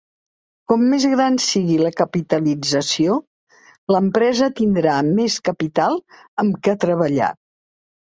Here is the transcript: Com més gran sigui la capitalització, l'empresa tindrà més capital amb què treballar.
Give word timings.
Com 0.71 0.85
més 0.93 1.03
gran 1.11 1.37
sigui 1.47 1.75
la 1.81 1.91
capitalització, 1.99 3.19
l'empresa 3.95 4.51
tindrà 4.63 4.99
més 5.13 5.39
capital 5.53 6.03
amb 6.47 6.61
què 6.67 6.79
treballar. 6.89 7.35